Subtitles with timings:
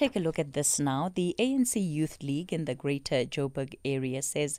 [0.00, 1.10] take a look at this now.
[1.14, 4.58] The ANC Youth League in the Greater Joburg area says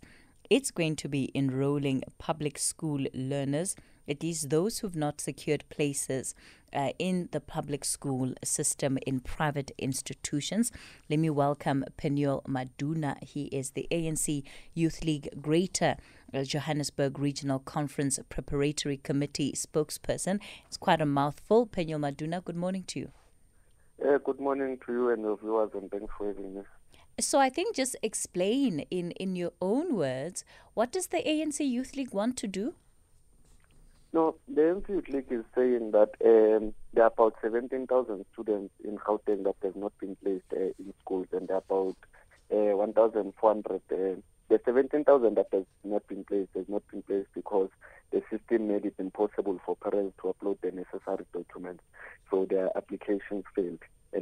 [0.51, 3.75] it's going to be enrolling public school learners,
[4.07, 6.35] at least those who've not secured places
[6.71, 10.71] uh, in the public school system in private institutions.
[11.09, 13.15] Let me welcome Penuel Maduna.
[13.23, 14.43] He is the ANC
[14.75, 15.97] Youth League Greater
[16.35, 20.39] uh, Johannesburg Regional Conference Preparatory Committee spokesperson.
[20.67, 21.65] It's quite a mouthful.
[21.65, 23.11] Penuel Maduna, good morning to you.
[24.03, 26.61] Uh, good morning to you and your viewers, and thanks for having me.
[27.19, 31.95] So I think just explain in, in your own words, what does the ANC Youth
[31.95, 32.73] League want to do?
[34.11, 38.97] No, the ANC Youth League is saying that um, there are about 17,000 students in
[38.97, 41.95] Gauteng that have not been placed uh, in schools, and there are about
[42.51, 43.81] uh, 1,400.
[43.91, 47.69] Uh, the 17,000 that has not been placed has not been placed because
[48.11, 51.83] the system made it impossible for parents to upload the necessary documents,
[52.29, 53.79] so their applications failed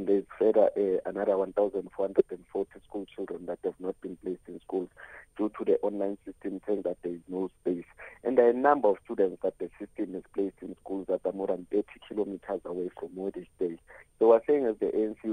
[0.10, 0.72] there's further
[1.06, 4.90] another 1,440 school children that have not been placed in schools
[5.38, 7.86] due to the online system saying that there is no space.
[8.24, 11.22] And there are a number of students that the system has placed in schools that
[11.26, 13.78] are more than 30 kilometers away from where they stay.
[14.18, 14.90] So we're saying as the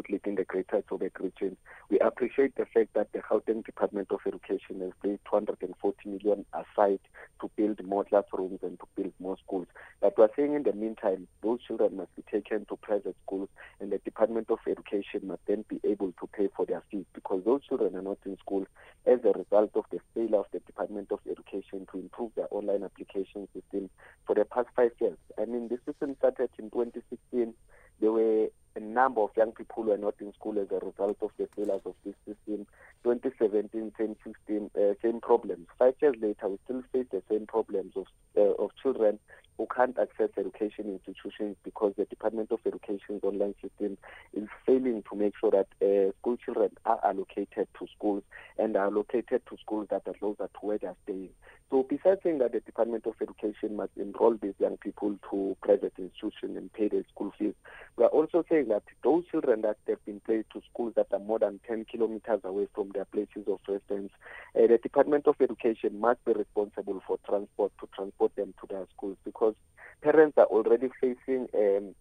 [0.08, 1.56] In the Greater Joburg region,
[1.90, 7.00] we appreciate the fact that the Gauteng Department of Education has placed 240 million aside
[7.40, 9.66] to build more classrooms and to build more schools.
[10.00, 13.48] But we're saying in the meantime, those children must be taken to private schools
[13.80, 17.42] and the Department of Education must then be able to pay for their fees because
[17.44, 18.64] those children are not in school
[19.06, 22.84] as a result of the failure of the Department of Education to improve their online
[22.84, 23.90] application system
[24.24, 25.18] for the past five years.
[25.36, 27.54] I mean, the system started in 2016.
[28.00, 31.16] There were a number of young people who were not in school as a result
[31.22, 32.66] of the failures of this system.
[33.06, 35.68] 2017, same system, uh, same problems.
[35.78, 39.20] Five years later, we still face the same problems of uh, of children
[39.56, 43.96] who can't access education institutions because the Department of Education's online system
[44.34, 48.22] is failing to make sure that uh, school children are allocated to schools
[48.58, 51.30] and are allocated to schools that are closer to where they are staying.
[51.70, 55.94] So besides saying that the Department of Education must enroll these young people to private
[55.98, 57.54] institutions and pay their school fees,
[57.96, 61.18] we are also saying that those children that have been placed to schools that are
[61.18, 64.10] more than 10 kilometers away from their places of residence,
[64.56, 68.86] uh, the Department of Education must be responsible for transport to transport them to their
[68.96, 69.54] schools because
[70.00, 71.94] parents are already facing um,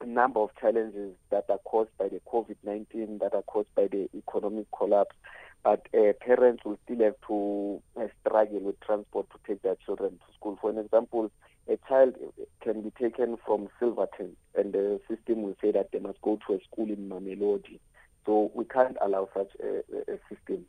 [0.00, 4.08] a number of challenges that are caused by the COVID-19, that are caused by the
[4.14, 5.16] economic collapse.
[5.64, 10.12] But uh, parents will still have to uh, struggle with transport to take their children
[10.12, 10.56] to school.
[10.60, 11.32] For an example,
[11.68, 12.14] a child
[12.62, 16.54] can be taken from Silverton, and the system will say that they must go to
[16.54, 17.80] a school in Mamelodi.
[18.28, 19.78] So we can't allow such a,
[20.12, 20.66] a system.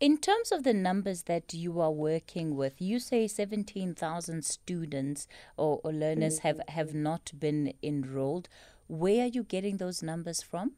[0.00, 5.80] In terms of the numbers that you are working with, you say 17,000 students or,
[5.84, 6.48] or learners mm-hmm.
[6.48, 8.48] have, have not been enrolled.
[8.88, 10.72] Where are you getting those numbers from?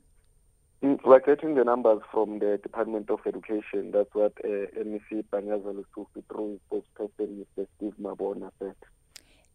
[0.83, 3.93] Mm, we're getting the numbers from the Department of Education.
[3.93, 7.67] That's what uh, MEC Panyaza Lesufi through spokesperson Mr.
[7.79, 8.75] Steve Mabona said.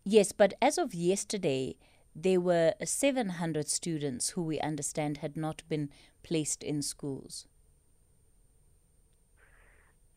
[0.03, 1.75] Yes, but as of yesterday,
[2.15, 5.89] there were 700 students who we understand had not been
[6.23, 7.47] placed in schools.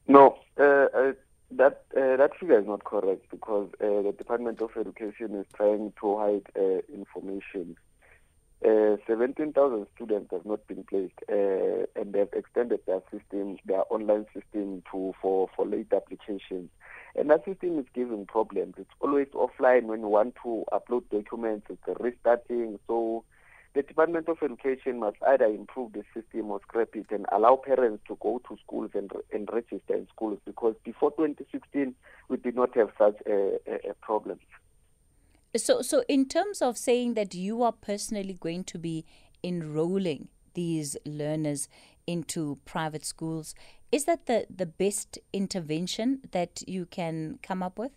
[0.06, 1.12] No, uh, uh,
[1.50, 5.92] that uh, that figure is not correct because uh, the Department of Education is trying
[6.00, 7.76] to hide uh, information.
[8.64, 14.82] Uh, 17,000 students have not been placed, and they've extended their system, their online system,
[14.90, 16.70] to for for late applications.
[17.16, 18.74] And that system is giving problems.
[18.76, 21.66] It's always offline when you want to upload documents.
[21.70, 22.78] It's restarting.
[22.88, 23.24] So
[23.74, 28.02] the Department of Education must either improve the system or scrap it and allow parents
[28.08, 31.94] to go to schools and, and register in schools because before 2016
[32.28, 34.38] we did not have such a, a, a problem.
[35.56, 39.04] So, so in terms of saying that you are personally going to be
[39.42, 41.68] enrolling these learners
[42.06, 43.54] into private schools,
[43.94, 47.92] is that the, the best intervention that you can come up with?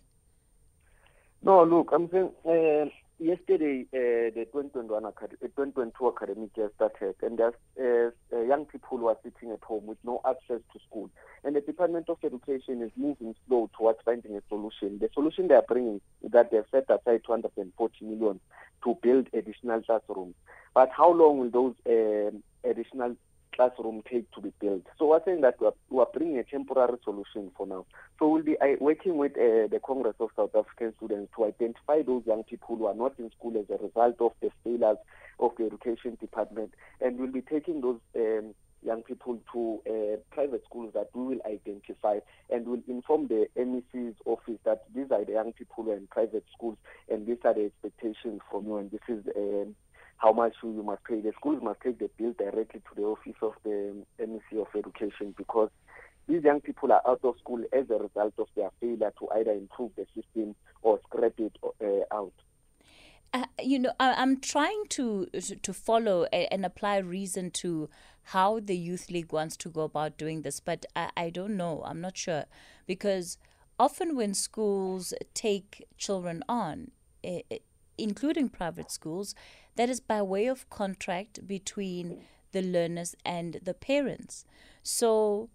[1.42, 2.88] No, look, I'm saying uh,
[3.18, 8.64] yesterday uh, the 2021 acad- 2022 uh, academic year started and there's uh, uh, young
[8.66, 11.10] people who are sitting at home with no access to school.
[11.42, 15.00] And the department of education is moving slow towards finding a solution.
[15.00, 18.38] The solution they are bringing is that they've set aside 240 million
[18.84, 20.36] to build additional classrooms.
[20.74, 23.16] But how long will those um, additional
[23.58, 24.84] classroom take to be built.
[24.98, 27.86] So we're saying that we're, we're bringing a temporary solution for now.
[28.18, 32.22] So we'll be working with uh, the Congress of South African Students to identify those
[32.24, 34.98] young people who are not in school as a result of the failures
[35.40, 40.62] of the education department, and we'll be taking those um, young people to uh, private
[40.64, 42.18] schools that we will identify
[42.50, 46.76] and we'll inform the MEC's office that these are the young people in private schools
[47.08, 49.74] and these are the expectations from you and this is um,
[50.18, 51.20] how much you must pay.
[51.20, 55.34] The schools must take the bill directly to the office of the MEC of Education
[55.36, 55.70] because
[56.28, 59.52] these young people are out of school as a result of their failure to either
[59.52, 62.32] improve the system or scrap it uh, out.
[63.32, 67.88] Uh, you know, I, am trying to to follow and apply reason to
[68.24, 71.82] how the youth league wants to go about doing this, but I, I don't know.
[71.84, 72.44] I'm not sure
[72.86, 73.38] because
[73.78, 76.90] often when schools take children on,
[77.98, 79.34] including private schools,
[79.78, 82.20] that is by way of contract between
[82.50, 84.44] the learners and the parents.
[84.82, 85.50] So,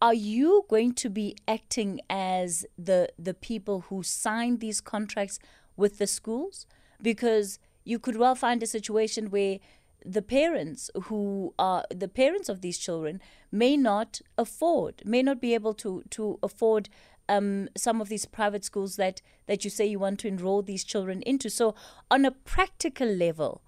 [0.00, 5.38] are you going to be acting as the the people who sign these contracts
[5.76, 6.64] with the schools?
[7.02, 9.58] Because you could well find a situation where
[10.02, 13.20] the parents who are the parents of these children
[13.52, 16.88] may not afford, may not be able to to afford
[17.28, 20.84] um, some of these private schools that, that you say you want to enroll these
[20.84, 21.50] children into.
[21.50, 21.74] So,
[22.10, 23.62] on a practical level,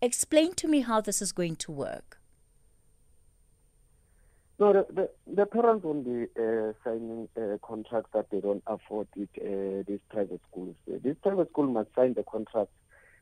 [0.00, 2.18] explain to me how this is going to work.
[4.58, 9.08] No, the, the, the parents won't be uh, signing uh, contracts that they don't afford
[9.16, 10.76] with uh, these private schools.
[10.88, 12.72] Uh, these private schools must sign the contracts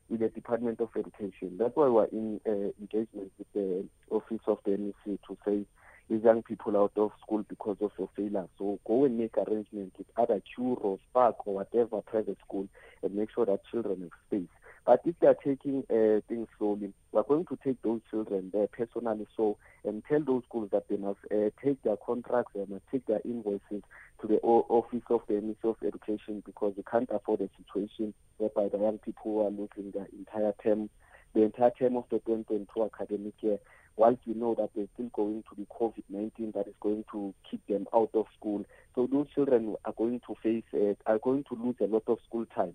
[0.09, 1.57] with the Department of Education.
[1.57, 5.65] That's why we're in uh, engagement with the Office of the MEC to say
[6.11, 8.45] these young people out of school because of your failure.
[8.57, 12.67] So go and make arrangements with other Curro or SPARK or whatever private school
[13.01, 14.49] and make sure that children have space.
[14.85, 18.67] But if they are taking uh, things slowly, we're going to take those children there
[18.67, 23.05] personally so and tell those schools that they must uh, take their contracts, must take
[23.05, 23.83] their invoices
[24.21, 28.13] to the o- office of the Ministry of Education because we can't afford a situation
[28.37, 30.89] whereby the young people are losing their entire term,
[31.35, 33.59] the entire term of the 2022 academic year
[33.95, 37.33] whilst we know that there's still going to be COVID 19 that is going to
[37.49, 38.65] keep them out of school.
[38.95, 42.17] So those children are going to face, uh, are going to lose a lot of
[42.27, 42.73] school time.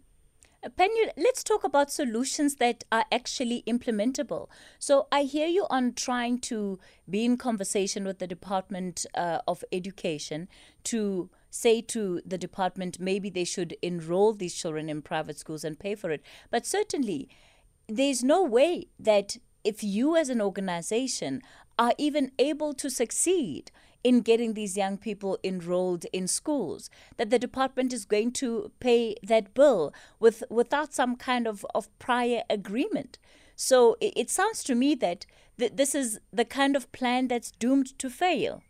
[0.65, 4.49] Uh, Penny, let's talk about solutions that are actually implementable.
[4.79, 6.79] So I hear you on trying to
[7.09, 10.49] be in conversation with the Department uh, of Education
[10.85, 15.79] to say to the department maybe they should enroll these children in private schools and
[15.79, 16.23] pay for it.
[16.51, 17.29] But certainly,
[17.89, 19.37] there's no way that
[19.67, 21.43] if you as an organization
[21.79, 23.71] are even able to succeed
[24.05, 29.17] in getting these young people enrolled in schools, that the department is going to pay
[29.23, 33.19] that bill with without some kind of, of prior agreement.
[33.57, 35.27] So it, it sounds to me that
[35.59, 38.63] th- this is the kind of plan that's doomed to fail.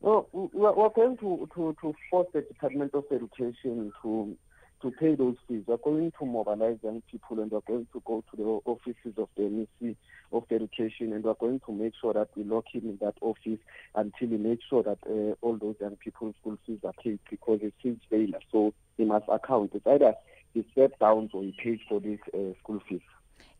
[0.00, 4.36] Well, we're going to, to, to force the Department of Education to
[4.82, 5.62] to pay those fees.
[5.66, 9.28] We're going to mobilize young people and we're going to go to the offices of
[9.36, 9.96] the MEC
[10.32, 13.14] of the Education and we're going to make sure that we lock him in that
[13.20, 13.60] office
[13.94, 17.60] until we make sure that uh, all those young people's school fees are paid because
[17.62, 18.40] it's his failure.
[18.50, 19.70] So he must account.
[19.74, 20.14] It's either
[20.52, 23.00] he steps down or he pays for these uh, school fees.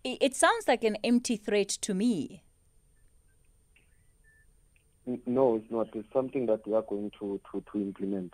[0.04, 2.42] It sounds like an empty threat to me.
[5.26, 5.88] No, it's not.
[5.94, 8.32] It's something that we are going to, to, to implement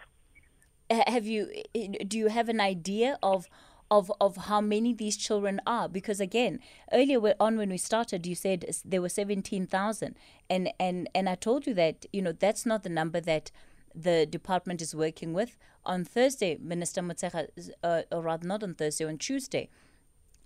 [0.91, 1.51] have you
[2.07, 3.49] do you have an idea of
[3.91, 5.89] of of how many these children are?
[5.89, 6.61] Because again
[6.93, 10.15] earlier on when we started you said there were 17,000
[10.51, 13.51] and and and I told you that you know that's not the number that
[13.95, 15.57] the department is working with.
[15.85, 19.69] On Thursday Minister Motshekga uh, or rather not on Thursday on Tuesday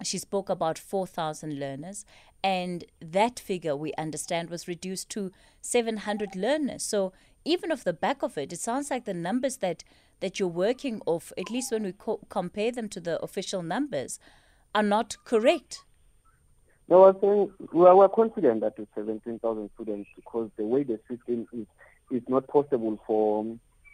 [0.05, 2.05] she spoke about 4,000 learners,
[2.43, 5.31] and that figure we understand was reduced to
[5.61, 6.82] 700 learners.
[6.82, 7.13] So,
[7.44, 9.84] even off the back of it, it sounds like the numbers that
[10.22, 14.19] that you're working off, at least when we co- compare them to the official numbers,
[14.74, 15.84] are not correct.
[16.88, 21.46] No, I think we are, confident that it's 17,000 students because the way the system
[21.52, 21.67] is,
[22.10, 23.44] it's not possible for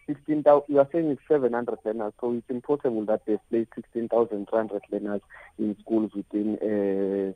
[0.06, 0.62] 16,000.
[0.68, 5.20] You are saying it's 700 learners, so it's impossible that they play 16,300 learners
[5.58, 7.32] in schools within uh,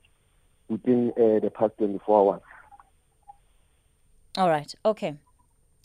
[0.69, 2.43] within uh, the past 24 hours.
[4.39, 4.75] All right.
[4.85, 5.15] Okay.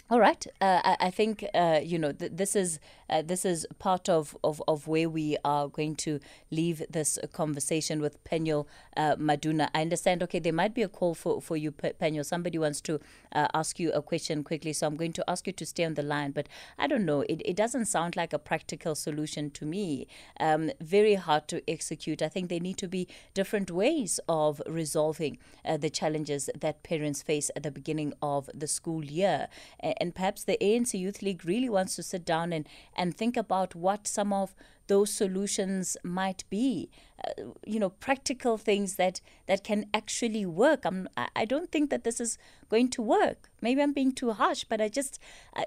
[0.10, 0.48] All right.
[0.62, 4.38] Uh, I, I, think uh, you know th- this is uh, this is part of,
[4.44, 6.20] of, of where we are going to
[6.52, 9.70] leave this conversation with Penuel uh, Maduna.
[9.74, 10.24] I understand.
[10.24, 12.24] Okay, there might be a call for for you, Penuel.
[12.24, 13.00] Somebody wants to
[13.32, 15.96] uh, ask you a question quickly, so I'm going to ask you to stay on
[15.96, 16.32] the line.
[16.32, 16.48] But
[16.78, 17.22] I don't know.
[17.22, 20.08] It, it doesn't sound like a practical solution to me.
[20.40, 22.22] Um, very hard to execute.
[22.22, 27.22] I think there need to be different ways of resolving uh, the challenges that parents
[27.22, 29.48] face at the beginning of the school year
[29.80, 33.76] and perhaps the ANC Youth League really wants to sit down and, and think about
[33.76, 34.56] what some of
[34.88, 36.90] those solutions might be.
[37.26, 40.86] Uh, you know, practical things that, that can actually work.
[40.86, 42.38] I'm, I don't think that this is
[42.70, 43.50] going to work.
[43.62, 45.20] Maybe I'm being too harsh, but I just,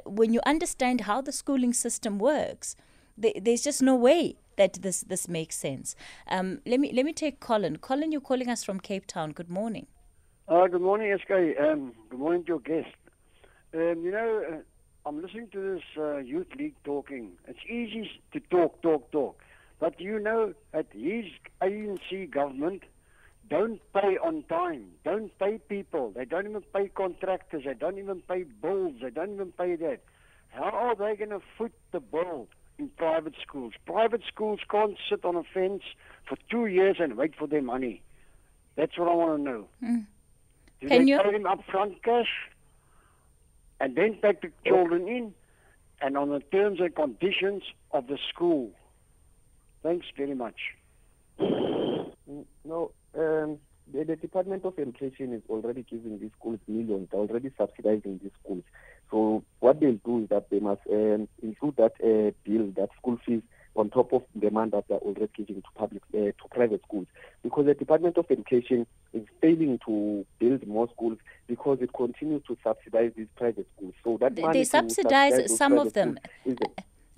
[0.04, 2.76] when you understand how the schooling system works,
[3.16, 5.96] there's just no way that this this makes sense.
[6.28, 7.76] Um, let me let me take Colin.
[7.78, 9.32] Colin, you're calling us from Cape Town.
[9.32, 9.87] Good morning.
[10.49, 11.30] Uh, good morning, SK.
[11.60, 12.94] Um, good morning to your guest.
[13.75, 14.56] Um, you know, uh,
[15.07, 17.33] I'm listening to this uh, youth league talking.
[17.49, 19.42] It's easy to talk, talk, talk.
[19.78, 21.25] But you know that his
[21.62, 22.83] ANC government
[23.49, 26.12] don't pay on time, don't pay people.
[26.14, 27.64] They don't even pay contractors.
[27.64, 28.95] They don't even pay bills.
[29.02, 30.00] They don't even pay that.
[30.50, 33.73] How are they going to foot the bill in private schools?
[33.87, 35.83] Private schools can't sit on a fence
[36.28, 38.02] for two years and wait for their money.
[38.76, 39.69] That's what I want to know.
[39.83, 40.07] Mm.
[40.80, 41.21] Do Can they you?
[41.21, 42.28] pay them upfront cash
[43.80, 45.34] and then take the children in
[46.00, 48.70] and on the terms and conditions of the school?
[49.82, 50.56] Thanks very much.
[52.64, 53.58] No, um,
[53.92, 58.30] the, the, Department of Education is already giving these schools millions, They're already subsidizing these
[58.42, 58.62] schools.
[59.10, 63.18] So what they'll do is that they must um, include that uh, bill, that school
[63.26, 63.42] fees
[63.75, 67.06] on top of the amount that they're already giving to public uh, to private schools
[67.42, 72.56] because the Department of Education is failing to build more schools because it continues to
[72.62, 73.94] subsidize these private schools.
[74.04, 76.18] So that they, they subsidize, subsidize some of them.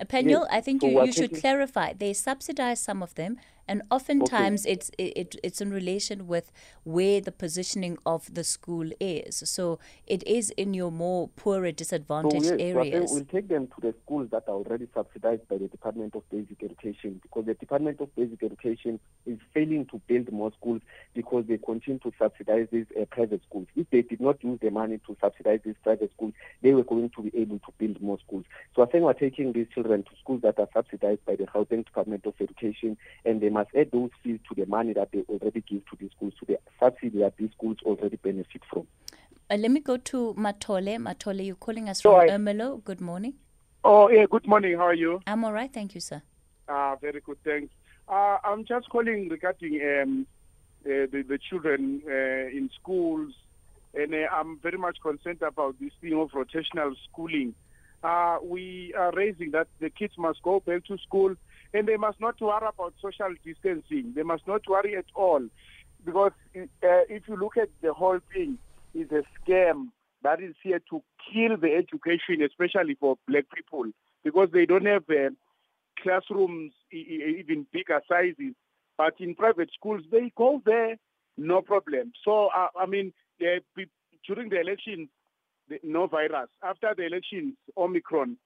[0.07, 0.49] Penuel, yes.
[0.51, 1.93] I think so you, you should clarify.
[1.93, 4.73] They subsidize some of them, and oftentimes okay.
[4.73, 6.51] it's it, it's in relation with
[6.83, 9.43] where the positioning of the school is.
[9.45, 13.11] So it is in your more poorer, disadvantaged so, yes, areas.
[13.11, 16.61] We'll take them to the schools that are already subsidized by the Department of Basic
[16.63, 20.81] Education because the Department of Basic Education is failing to build more schools
[21.13, 23.67] because they continue to subsidize these uh, private schools.
[23.75, 27.11] If they did not use the money to subsidize these private schools, they were going
[27.15, 28.45] to be able to build more schools.
[28.75, 31.85] So I think we're taking these children to schools that are subsidized by the Gauteng
[31.85, 35.61] Department of Education and they must add those fees to the money that they already
[35.61, 38.87] give to these schools, to the subsidy that these schools already benefit from.
[39.49, 40.97] Uh, let me go to Matole.
[40.97, 42.83] Matole, you're calling us from Ermelo.
[42.83, 43.33] Good morning.
[43.83, 44.77] Oh, yeah, good morning.
[44.77, 45.21] How are you?
[45.27, 45.71] I'm all right.
[45.71, 46.21] Thank you, sir.
[46.67, 47.37] Uh, very good.
[47.43, 47.73] Thanks.
[48.07, 50.27] Uh, I'm just calling regarding um,
[50.85, 52.11] uh, the, the children uh,
[52.57, 53.33] in schools,
[53.93, 57.53] and uh, I'm very much concerned about this thing of rotational schooling.
[58.03, 61.35] Uh, we are raising that the kids must go back to school
[61.73, 64.13] and they must not worry about social distancing.
[64.15, 65.41] They must not worry at all.
[66.05, 68.57] Because uh, if you look at the whole thing,
[68.93, 69.87] it's a scam
[70.23, 71.01] that is here to
[71.33, 73.85] kill the education, especially for black people,
[74.23, 75.29] because they don't have uh,
[76.01, 78.53] classrooms, even bigger sizes.
[78.97, 80.97] But in private schools, they go there,
[81.37, 82.13] no problem.
[82.23, 85.09] So, uh, I mean, during the elections,
[85.69, 86.49] the, no virus.
[86.61, 88.37] After the elections, Omicron,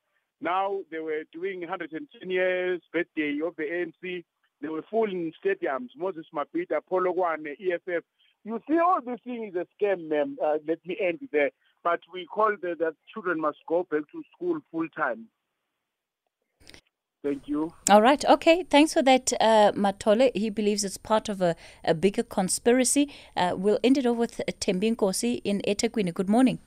[0.41, 4.24] now they were doing 110 years birthday of the ANC.
[4.62, 5.89] They were full in stadiums.
[5.96, 8.03] Moses Mabhida, Polokwane, EFF.
[8.44, 10.38] You see, all this thing is a scam, ma'am.
[10.44, 11.51] Uh, let me end there.
[11.84, 15.27] But we call that children must go back to school full time.
[17.24, 17.74] Thank you.
[17.89, 18.24] All right.
[18.24, 18.63] Okay.
[18.63, 20.32] Thanks for that, uh, Matole.
[20.36, 23.12] He believes it's part of a, a bigger conspiracy.
[23.36, 26.13] Uh, we'll end it off with Thembinkosi in eThekwini.
[26.13, 26.60] Good morning.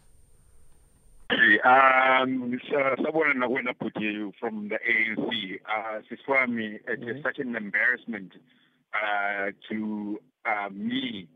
[1.64, 5.60] Um, Sabona Nakwena you from the ANC.
[5.66, 7.22] Uh, Siswami, it is mm-hmm.
[7.22, 8.32] such an embarrassment
[8.94, 11.28] uh, to uh, me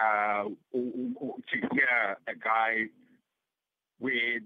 [0.00, 2.84] uh, to hear a guy
[3.98, 4.42] with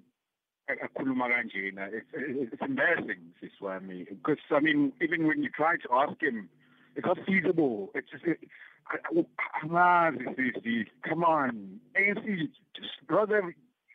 [0.68, 1.88] a kulumaganjina.
[1.92, 6.48] It's, it's embarrassing, Siswami, because I mean, even when you try to ask him,
[6.94, 7.90] it's not feasible.
[7.94, 8.24] It's just.
[8.24, 8.38] It,
[11.08, 13.52] Come on, ANC, just rather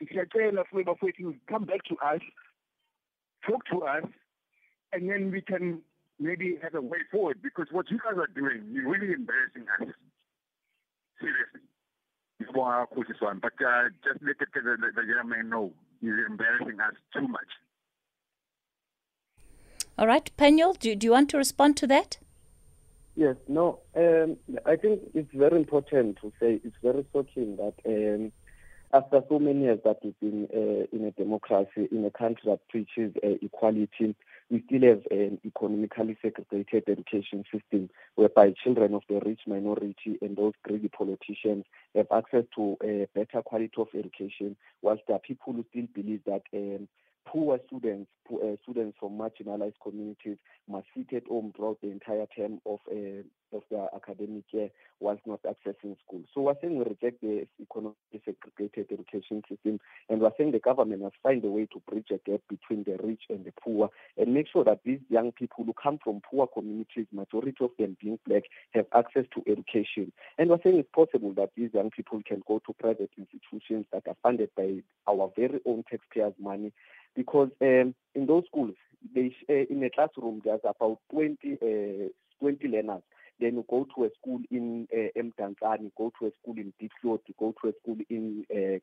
[0.07, 2.21] siyacela for bafowethu come back to us
[3.45, 4.05] talk to us
[4.93, 5.81] and then we can
[6.19, 9.87] maybe have a way forward because what you guys are doing you're really embarrassing us.
[11.19, 11.61] Seriously.
[12.53, 17.47] But uh, just let the, the, the young man know you're embarrassing us too much.
[19.97, 22.17] All right Penuel, do, do you want to respond to that?
[23.15, 28.31] Yes, no, um, I think it's very important to say it's very shocking that um,
[28.93, 32.67] after so many years that we've been uh, in a democracy, in a country that
[32.69, 34.15] preaches uh, equality,
[34.49, 40.35] we still have an economically segregated education system whereby children of the rich minority and
[40.35, 45.53] those greedy politicians have access to a better quality of education, whilst there are people
[45.53, 46.87] who still believe that um,
[47.25, 50.37] poor students, poor, uh, students from marginalized communities
[50.67, 53.23] must sit at home throughout the entire term of uh,
[53.53, 56.21] of their academic year whilst not accessing school.
[56.33, 61.01] So we're saying we reject the economically segregated education system and we're saying the government
[61.01, 64.33] must find a way to bridge a gap between the rich and the poor and
[64.33, 68.19] make sure that these young people who come from poor communities, majority of them being
[68.27, 70.11] black, have access to education.
[70.37, 74.07] And we're saying it's possible that these young people can go to private institutions that
[74.07, 76.71] are funded by our very own taxpayers' money
[77.15, 78.75] because um, in those schools,
[79.13, 83.01] they, uh, in a classroom, there's about 20, uh, 20 learners
[83.41, 87.53] then go to a school in uh, Mdantsane, go to a school in Diepsloot, go
[87.61, 88.79] to a school in uh,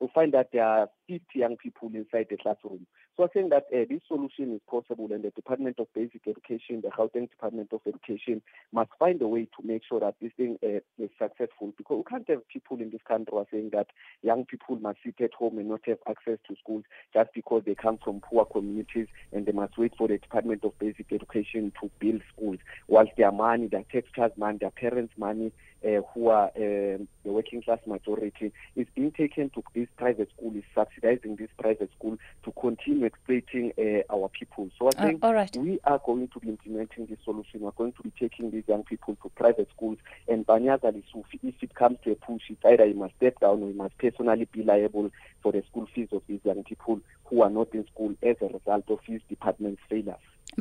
[0.00, 2.86] you'll find that there are 50 young people inside the classroom.
[3.16, 6.80] So I think that uh, this solution is possible, and the Department of Basic Education,
[6.82, 8.40] the Gauteng Department of Education,
[8.72, 11.74] must find a way to make sure that this thing uh, is successful.
[11.76, 13.88] Because we can't have people in this country are saying that
[14.22, 17.74] young people must sit at home and not have access to schools just because they
[17.74, 21.90] come from poor communities and they must wait for the Department of Basic Education to
[22.00, 22.58] build schools,
[22.88, 25.52] whilst their money, their taxpayers' money, their parents' money
[25.84, 30.52] uh, who are um, the working class majority is being taken to this private school,
[30.54, 34.68] is subsidizing this private school to continue exploiting uh, our people.
[34.78, 35.54] So I Uh, think all right.
[35.56, 37.60] we are going to be implementing this solution.
[37.60, 39.98] We're going to be taking these young people to private schools.
[40.28, 43.62] And Panyaza Lesufi, if it comes to a push, it's either he must step down
[43.62, 45.10] or he must personally be liable
[45.42, 48.46] for the school fees of these young people who are not in school as a
[48.46, 50.16] result of his department's failures.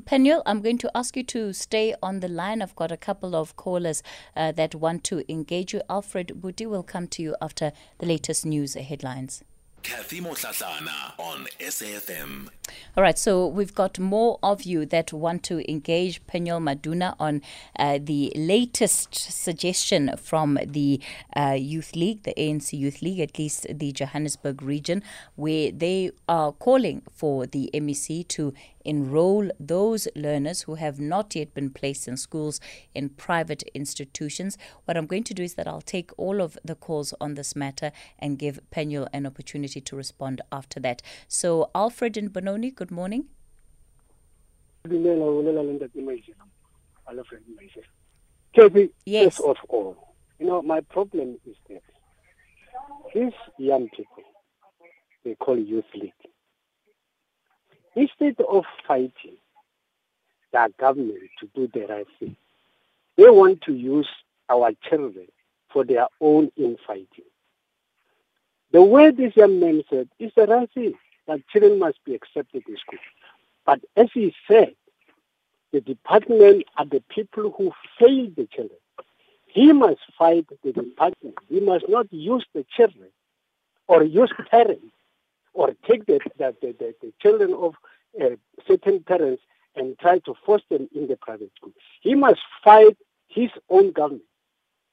[0.05, 2.61] Penuel, I'm going to ask you to stay on the line.
[2.61, 4.03] I've got a couple of callers
[4.35, 5.81] uh, that want to engage you.
[5.89, 9.43] Alfred Buti will come to you after the latest news headlines.
[9.83, 12.49] Kathy Motlatlana on SAFM.
[12.95, 17.41] All right, so we've got more of you that want to engage Penuel Maduna on
[17.77, 21.01] uh, the latest suggestion from the
[21.35, 25.01] uh, Youth League, the ANC Youth League, at least the Johannesburg region,
[25.35, 28.53] where they are calling for the MEC to
[28.89, 32.59] enroll those learners who have not yet been placed in schools
[32.95, 34.57] in private institutions.
[34.85, 37.55] What I'm going to do is that I'll take all of the calls on this
[37.55, 41.01] matter and give Penuel an opportunity to respond after that.
[41.27, 43.25] So, Alfred and Benoni, good morning.
[44.87, 46.33] dumela o lela le ntate maise
[47.07, 47.83] alfred maise
[48.55, 49.37] Kathy, Yes.
[49.37, 49.95] first of all
[50.39, 51.81] you know my problem is this
[53.13, 54.23] these young people
[55.23, 56.13] they call youth league
[57.95, 59.37] instead of fighting
[60.51, 62.35] the government to do the right thing
[63.17, 64.07] they want to use
[64.49, 65.27] our children
[65.71, 67.29] for their own infighting
[68.71, 70.93] the way this young man said is the right thing
[71.27, 72.99] that children must be accepted in school
[73.65, 74.73] but as he said
[75.71, 78.79] the department are the people who fail the children.
[79.45, 81.35] He must fight the department.
[81.47, 83.09] He must not use the children
[83.87, 84.85] or use parents
[85.59, 87.75] or take the, the, the, the, the children of
[88.23, 89.43] uh, certain parents
[89.75, 91.73] and try to force them in the private school.
[91.99, 92.95] He must fight
[93.27, 94.23] his own government.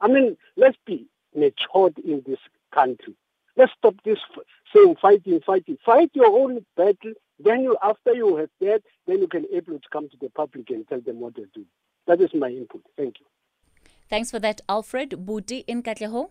[0.01, 2.41] I mean, let's be matured in this
[2.75, 3.15] country.
[3.57, 4.43] Let's stop this f-
[4.75, 5.79] saying fighting, fighting.
[5.87, 7.13] Fight your own battle.
[7.39, 10.69] Then you, after you have that, then you can able to come to the public
[10.71, 11.65] and tell them what to do.
[12.09, 12.83] That is my input.
[12.97, 13.27] Thank you.
[14.11, 15.25] Thanks for that, Alfred.
[15.25, 16.31] Buti in Katleho.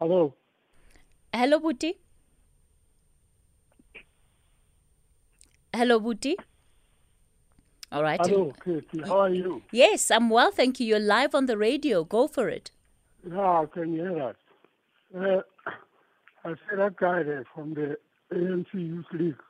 [0.00, 0.34] Hello.
[1.34, 1.98] Hello, Buti
[5.74, 6.36] Hello, Buti
[7.90, 8.20] All right.
[8.24, 9.02] Hello, Katie.
[9.04, 9.60] How are you?
[9.72, 10.86] Yes, I'm well, thank you.
[10.86, 12.04] You're live on the radio.
[12.04, 12.70] Go for it.
[13.28, 14.36] Yeah, I can hear that.
[15.12, 15.42] Uh,
[16.44, 17.96] I see that guy there from the
[18.32, 19.42] ANC Youth League.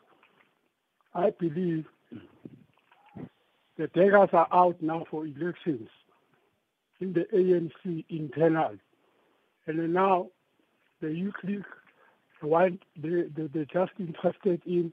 [1.14, 1.84] I believe
[3.76, 5.90] the daggers are out now for elections
[6.98, 8.78] in the ANC internal.
[9.66, 10.28] And now
[11.08, 11.64] the League,
[12.42, 14.92] want, they, they, they're just interested in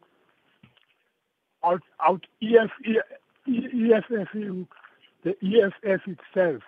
[1.64, 4.68] out, out EF, EFF,
[5.24, 6.62] the EFF itself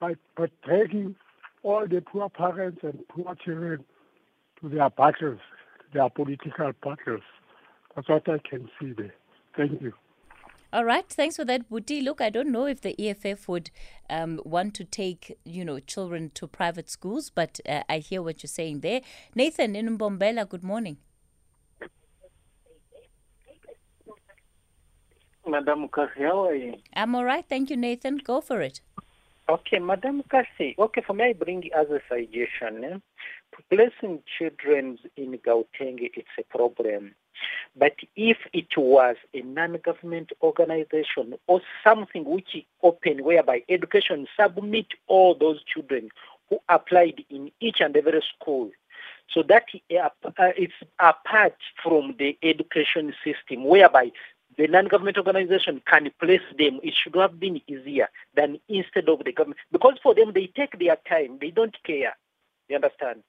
[0.00, 1.16] by, by taking
[1.62, 3.84] all the poor parents and poor children
[4.60, 5.40] to their battles,
[5.92, 7.22] their political battles.
[7.94, 9.14] That's what I can see there.
[9.56, 9.92] Thank you.
[10.74, 12.00] All right, thanks for that, Buti.
[12.00, 13.70] Look, I don't know if the EFF would
[14.10, 18.42] um, want to take, you know, children to private schools, but uh, I hear what
[18.42, 19.00] you're saying there.
[19.36, 20.96] Nathan in Mbombela, good morning.
[25.46, 26.74] Madam Kasi, how are you?
[26.96, 28.16] I'm all right, thank you, Nathan.
[28.16, 28.80] Go for it.
[29.48, 30.74] Okay, Madam Kasi.
[30.76, 32.82] Okay, for me, I bring as a suggestion.
[32.82, 32.98] Eh?
[33.70, 37.14] Placing children in Gauteng, it's a problem.
[37.76, 44.86] But if it was a non-government organization or something which is open, whereby education submit
[45.06, 46.10] all those children
[46.48, 48.70] who applied in each and every school,
[49.32, 54.12] so that it's apart from the education system, whereby
[54.56, 56.78] the non-government organization can place them.
[56.82, 60.78] It should have been easier than instead of the government, because for them they take
[60.78, 62.14] their time, they don't care.
[62.68, 63.22] You understand?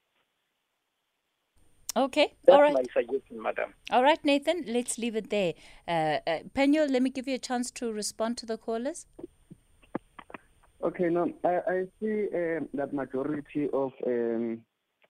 [1.96, 2.74] Okay, That's all right.
[2.74, 3.72] my suggestion, madam.
[3.90, 5.54] All right, Nathan, let's leave it there.
[5.88, 9.06] Uh, uh, Penuel, let me give you a chance to respond to the callers.
[10.84, 14.60] Okay, no, I, I see um, that majority of um,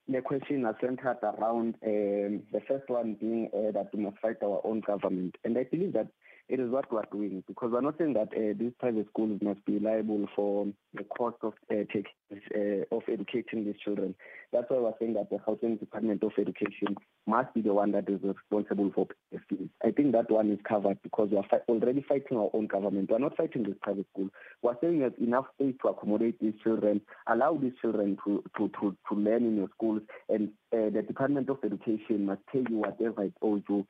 [0.08, 4.36] the question are centered around um, the first one being uh, that we must fight
[4.42, 5.36] our own government.
[5.44, 6.08] And I believe that
[6.48, 9.40] it is what we are doing because we're not saying that uh, these private schools
[9.42, 14.14] must be liable for the cost of uh, uh, of educating these children.
[14.52, 18.08] That's why we're saying that the Gauteng Department of Education must be the one that
[18.08, 19.68] is responsible for the fees.
[19.84, 23.10] I think that one is covered because we are fi- already fighting our own government.
[23.10, 24.28] We're not fighting this private school.
[24.62, 28.96] We're saying that enough space to accommodate these children, allow these children to, to, to,
[29.08, 33.24] to learn in your schools, and uh, the Department of Education must pay you whatever
[33.24, 33.86] it owes you.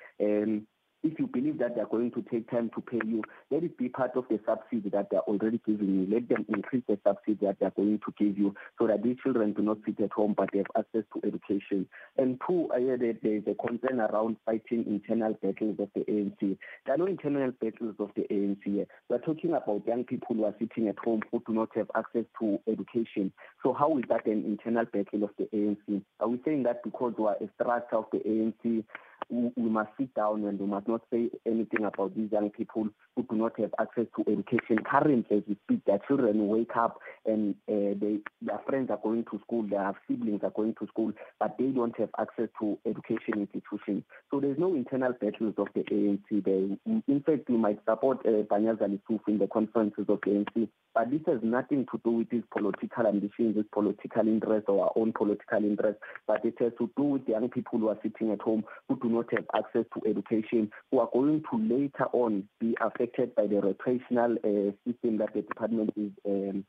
[1.03, 3.89] If you believe that they're going to take time to pay you, let it be
[3.89, 6.15] part of the subsidy that they're already giving you.
[6.15, 9.53] Let them increase the subsidy that they're going to give you so that these children
[9.53, 11.87] do not sit at home but they have access to education.
[12.17, 16.01] And two, I heard that there is a concern around fighting internal battles of the
[16.11, 16.59] ANC.
[16.87, 18.87] There are no internal battles of the ANC.
[19.09, 22.25] We're talking about young people who are sitting at home who do not have access
[22.41, 23.33] to education.
[23.63, 26.03] So how is that an internal battle of the ANC?
[26.21, 28.85] Are we saying that because we are a structure of the ANC,
[29.29, 33.23] we must sit down and we must not say anything about these young people who
[33.25, 34.79] do not have access to education.
[34.89, 39.25] Currently, as we speak, their children wake up and uh, they, their friends are going
[39.31, 43.41] to school, their siblings are going to school, but they don't have access to education
[43.41, 44.05] institutions.
[44.31, 46.77] So there's no internal battles of the ANC there.
[47.09, 51.11] In fact, we might support uh, Panyaza Lesufi in the conferences of the ANC, but
[51.11, 55.13] this has nothing to do with his political ambitions, his political interest, or our own
[55.13, 58.41] political interest, but it has to do with the young people who are sitting at
[58.41, 62.77] home who do not have access to education, who are going to later on be
[62.81, 66.65] affected by the rotational uh, system that the department is um,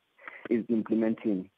[0.50, 1.50] is implementing.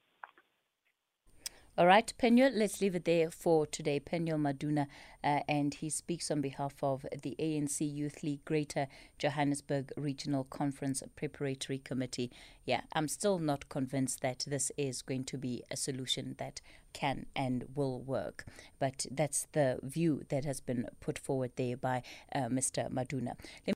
[1.80, 4.02] All right, Penuel, let's leave it there for today.
[4.02, 4.88] Penuel Maduna,
[5.23, 11.02] uh, and he speaks on behalf of the ANC Youth League Greater Johannesburg Regional Conference
[11.15, 12.32] Preparatory Committee.
[12.65, 16.60] Yeah, I'm still not convinced that this is going to be a solution that
[16.93, 18.45] can and will work,
[18.80, 22.89] but that's the view that has been put forward there by uh, Mr.
[22.91, 23.34] Maduna.
[23.65, 23.67] Let